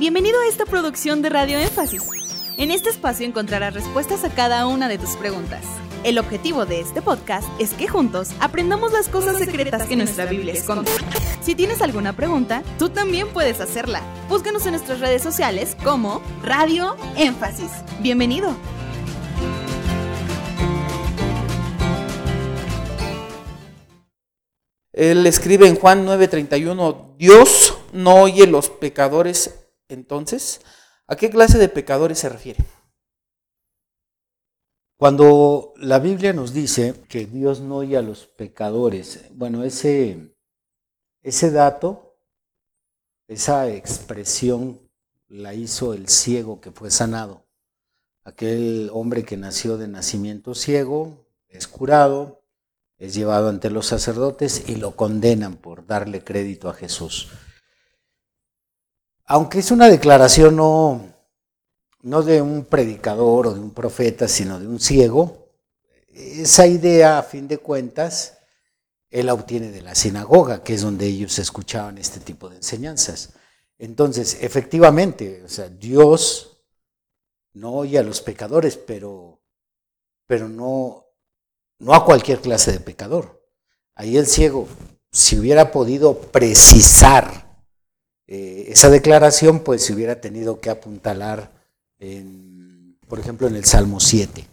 [0.00, 2.04] Bienvenido a esta producción de Radio Énfasis.
[2.56, 5.62] En este espacio encontrarás respuestas a cada una de tus preguntas.
[6.04, 10.54] El objetivo de este podcast es que juntos aprendamos las cosas secretas que nuestra Biblia
[10.54, 10.90] esconde.
[11.42, 14.00] Si tienes alguna pregunta, tú también puedes hacerla.
[14.30, 17.70] Búscanos en nuestras redes sociales como Radio Énfasis.
[18.00, 18.56] Bienvenido.
[24.94, 29.60] Él escribe en Juan 9:31, Dios no oye los pecadores
[29.90, 30.60] entonces.
[31.06, 32.64] ¿A qué clase de pecadores se refiere?
[34.96, 40.36] Cuando la Biblia nos dice que Dios no oye a los pecadores, bueno, ese,
[41.22, 42.18] ese dato,
[43.26, 44.80] esa expresión
[45.26, 47.46] la hizo el ciego que fue sanado.
[48.24, 52.44] Aquel hombre que nació de nacimiento ciego, es curado,
[52.98, 57.30] es llevado ante los sacerdotes y lo condenan por darle crédito a Jesús.
[59.32, 61.14] Aunque es una declaración no,
[62.02, 65.52] no de un predicador o de un profeta, sino de un ciego,
[66.08, 68.38] esa idea, a fin de cuentas,
[69.08, 73.34] él la obtiene de la sinagoga, que es donde ellos escuchaban este tipo de enseñanzas.
[73.78, 76.64] Entonces, efectivamente, o sea, Dios
[77.52, 79.40] no oye a los pecadores, pero,
[80.26, 81.06] pero no,
[81.78, 83.48] no a cualquier clase de pecador.
[83.94, 84.66] Ahí el ciego,
[85.12, 87.49] si hubiera podido precisar
[88.30, 91.50] eh, esa declaración, pues se hubiera tenido que apuntalar,
[93.08, 94.46] por ejemplo, en el Salmo 7.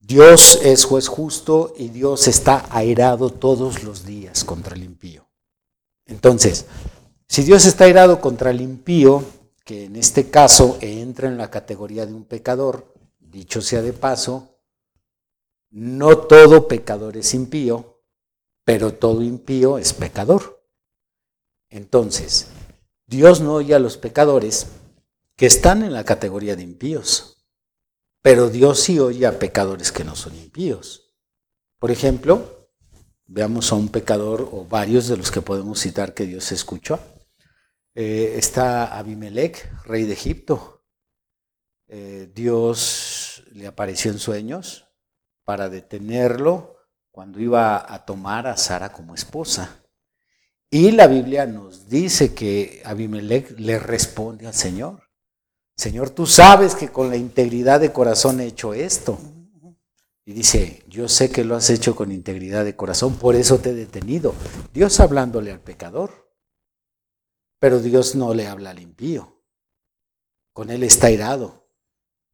[0.00, 5.28] Dios es juez justo y Dios está airado todos los días contra el impío.
[6.06, 6.66] Entonces,
[7.28, 9.24] si Dios está airado contra el impío,
[9.64, 14.58] que en este caso entra en la categoría de un pecador, dicho sea de paso,
[15.70, 18.02] no todo pecador es impío,
[18.64, 20.55] pero todo impío es pecador.
[21.70, 22.48] Entonces,
[23.06, 24.68] Dios no oye a los pecadores
[25.36, 27.46] que están en la categoría de impíos,
[28.22, 31.14] pero Dios sí oye a pecadores que no son impíos.
[31.78, 32.70] Por ejemplo,
[33.26, 36.98] veamos a un pecador o varios de los que podemos citar que Dios escuchó.
[37.94, 40.84] Eh, está Abimelech, rey de Egipto.
[41.88, 44.86] Eh, Dios le apareció en sueños,
[45.46, 46.76] para detenerlo
[47.12, 49.85] cuando iba a tomar a Sara como esposa.
[50.70, 55.02] Y la Biblia nos dice que Abimelech le responde al Señor.
[55.76, 59.18] Señor, tú sabes que con la integridad de corazón he hecho esto.
[60.24, 63.70] Y dice, yo sé que lo has hecho con integridad de corazón, por eso te
[63.70, 64.34] he detenido.
[64.74, 66.32] Dios hablándole al pecador,
[67.60, 69.40] pero Dios no le habla al impío.
[70.52, 71.68] Con él está irado,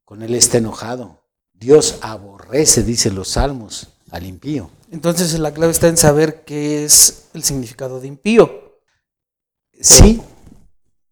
[0.05, 1.23] con él está enojado,
[1.53, 4.71] Dios aborrece, dicen los salmos, al impío.
[4.93, 8.79] Entonces la clave está en saber qué es el significado de impío.
[9.81, 10.21] Sí,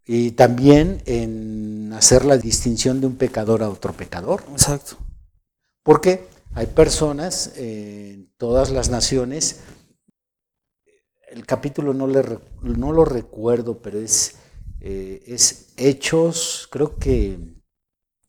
[0.05, 4.43] y también en hacer la distinción de un pecador a otro pecador.
[4.51, 4.97] Exacto.
[5.83, 9.61] Porque hay personas en todas las naciones,
[11.29, 12.23] el capítulo no, le,
[12.61, 14.35] no lo recuerdo, pero es,
[14.79, 17.39] eh, es Hechos, creo que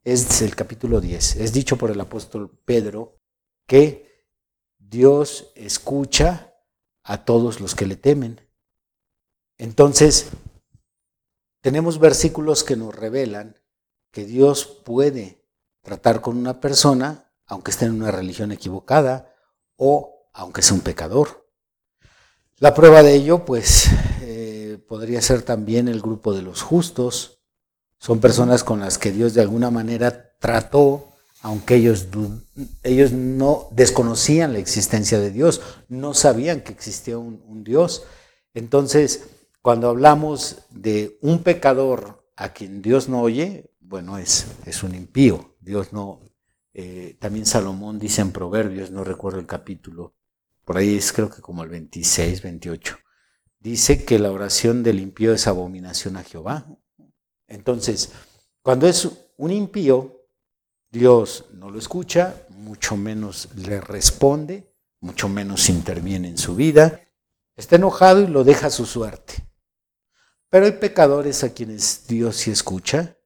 [0.03, 1.37] es el capítulo 10.
[1.37, 3.19] Es dicho por el apóstol Pedro
[3.67, 4.12] que
[4.93, 6.55] Dios escucha
[7.03, 8.47] a todos los que le temen.
[9.57, 10.29] Entonces,
[11.63, 13.59] tenemos versículos que nos revelan
[14.11, 15.43] que Dios puede
[15.81, 19.35] tratar con una persona, aunque esté en una religión equivocada
[19.77, 21.49] o aunque sea un pecador.
[22.59, 23.87] La prueba de ello, pues,
[24.21, 27.41] eh, podría ser también el grupo de los justos,
[27.97, 31.12] son personas con las que Dios de alguna manera trató,
[31.43, 32.07] aunque ellos,
[32.85, 38.05] ellos no desconocían la existencia de Dios, no sabían que existía un, Dios.
[38.55, 39.29] Entonces,
[39.61, 45.57] cuando hablamos de un pecador a quien Dios no oye, bueno, es, es un impío.
[45.61, 46.21] Dios no.
[46.75, 50.15] Eh, también Salomón dice en Proverbios, no recuerdo el capítulo,
[50.65, 52.97] por ahí es creo que como el 26, 28,
[53.59, 56.67] dice que la oración del impío es abominación a Jehová.
[57.49, 58.13] Entonces,
[58.63, 60.22] cuando es un impío,
[60.93, 67.01] Dios no lo escucha, mucho menos le responde, mucho menos interviene en su vida,
[67.57, 69.49] está enojado y lo deja a su suerte.
[70.51, 73.17] Pero hay pecadores a quienes Dios sí escucha.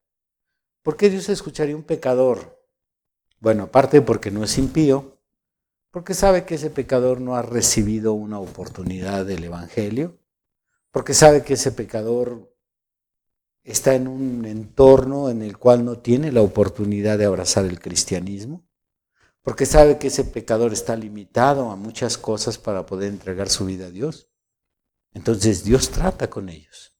[0.84, 2.64] ¿Por qué Dios escucharía un pecador?
[3.40, 5.18] Bueno, aparte porque no es impío,
[5.90, 10.16] porque sabe que ese pecador no ha recibido una oportunidad del Evangelio,
[10.92, 12.55] porque sabe que ese pecador
[13.66, 18.64] está en un entorno en el cual no tiene la oportunidad de abrazar el cristianismo,
[19.42, 23.86] porque sabe que ese pecador está limitado a muchas cosas para poder entregar su vida
[23.86, 24.30] a Dios.
[25.14, 26.96] Entonces Dios trata con ellos.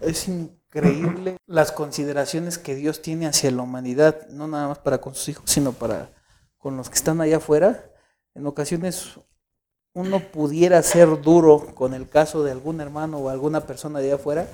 [0.00, 5.14] Es increíble las consideraciones que Dios tiene hacia la humanidad, no nada más para con
[5.14, 6.10] sus hijos, sino para
[6.56, 7.92] con los que están allá afuera.
[8.34, 9.18] En ocasiones
[9.92, 14.14] uno pudiera ser duro con el caso de algún hermano o alguna persona de allá
[14.14, 14.48] afuera,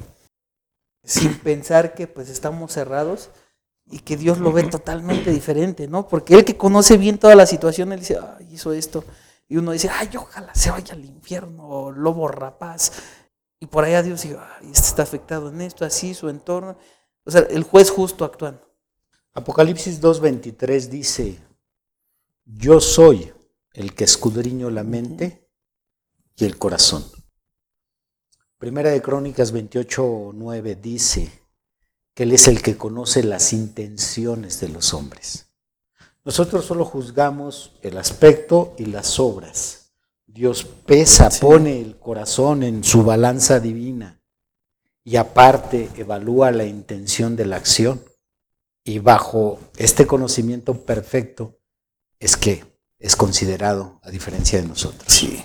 [1.05, 3.31] sin pensar que pues estamos cerrados
[3.87, 6.09] y que Dios lo ve totalmente diferente, ¿no?
[6.09, 9.05] Porque él que conoce bien toda la situación, él dice, ay, hizo esto.
[9.47, 12.93] Y uno dice, ay, ojalá se vaya al infierno, lobo rapaz.
[13.61, 16.77] Y por allá Dios dice, ay, este está afectado en esto, así, su entorno.
[17.25, 18.63] O sea, el juez justo actuando.
[19.35, 21.39] Apocalipsis 2.23 dice,
[22.45, 23.33] yo soy
[23.73, 25.49] el que escudriño la mente
[26.37, 27.05] y el corazón.
[28.65, 31.31] Primera de Crónicas 28.9 dice
[32.15, 35.49] que Él es el que conoce las intenciones de los hombres.
[36.25, 39.93] Nosotros solo juzgamos el aspecto y las obras.
[40.27, 44.23] Dios pesa, pone el corazón en su balanza divina
[45.05, 48.03] y aparte evalúa la intención de la acción.
[48.83, 51.59] Y bajo este conocimiento perfecto
[52.19, 52.65] es que
[52.99, 55.05] es considerado a diferencia de nosotros.
[55.13, 55.45] Sí.